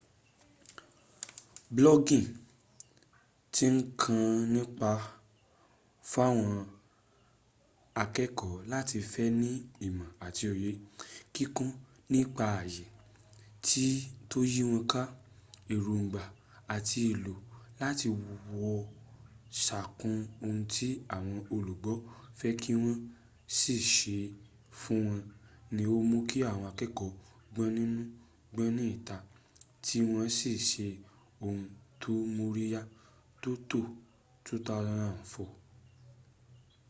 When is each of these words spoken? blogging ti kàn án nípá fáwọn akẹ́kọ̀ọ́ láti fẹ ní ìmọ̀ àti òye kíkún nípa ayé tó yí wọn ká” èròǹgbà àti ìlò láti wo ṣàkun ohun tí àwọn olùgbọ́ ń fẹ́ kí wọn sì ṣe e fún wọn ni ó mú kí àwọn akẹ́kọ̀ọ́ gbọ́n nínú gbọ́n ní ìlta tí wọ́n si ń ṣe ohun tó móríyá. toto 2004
blogging 1.75 2.27
ti 3.53 3.65
kàn 3.99 4.21
án 4.31 4.37
nípá 4.53 4.91
fáwọn 6.11 6.55
akẹ́kọ̀ọ́ 8.01 8.63
láti 8.71 8.97
fẹ 9.11 9.25
ní 9.41 9.49
ìmọ̀ 9.85 10.07
àti 10.25 10.43
òye 10.53 10.71
kíkún 11.33 11.69
nípa 12.11 12.43
ayé 12.61 12.85
tó 14.29 14.39
yí 14.51 14.61
wọn 14.71 14.83
ká” 14.91 15.01
èròǹgbà 15.73 16.21
àti 16.75 16.99
ìlò 17.13 17.35
láti 17.81 18.07
wo 18.61 18.69
ṣàkun 19.63 20.15
ohun 20.45 20.57
tí 20.73 20.87
àwọn 21.15 21.37
olùgbọ́ 21.55 21.95
ń 21.99 22.03
fẹ́ 22.39 22.53
kí 22.61 22.71
wọn 22.83 22.97
sì 23.57 23.73
ṣe 23.93 24.15
e 24.25 24.31
fún 24.79 24.99
wọn 25.07 25.21
ni 25.75 25.83
ó 25.95 25.97
mú 26.09 26.17
kí 26.29 26.39
àwọn 26.51 26.65
akẹ́kọ̀ọ́ 26.71 27.17
gbọ́n 27.53 27.69
nínú 27.77 28.01
gbọ́n 28.53 28.69
ní 28.77 28.83
ìlta 28.93 29.17
tí 29.85 29.97
wọ́n 30.11 30.27
si 30.37 30.51
ń 30.57 30.61
ṣe 30.69 30.87
ohun 31.45 31.63
tó 32.01 32.11
móríyá. 32.37 32.81
toto 33.43 33.79
2004 34.45 35.45